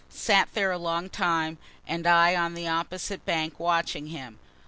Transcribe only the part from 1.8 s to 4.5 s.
and I on the opposite bank watching him.